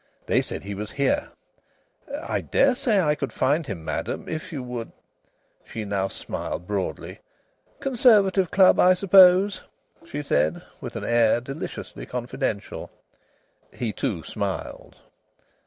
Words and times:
"They 0.25 0.41
said 0.41 0.63
he 0.63 0.73
was 0.73 0.89
here." 0.89 1.29
"I 2.23 2.41
daresay 2.41 2.99
I 2.99 3.13
could 3.13 3.31
find 3.31 3.67
him, 3.67 3.85
madam 3.85 4.27
if 4.27 4.51
you 4.51 4.63
would" 4.63 4.91
She 5.69 5.85
now 5.85 6.07
smiled 6.07 6.65
broadly. 6.65 7.19
"Conservative 7.79 8.49
Club, 8.49 8.79
I 8.79 8.95
suppose?" 8.95 9.61
she 10.07 10.23
said, 10.23 10.63
with 10.81 10.95
an 10.95 11.03
air 11.05 11.39
deliciously 11.39 12.07
confidential. 12.07 12.89
He, 13.71 13.93
too, 13.93 14.23
smiled. 14.23 14.97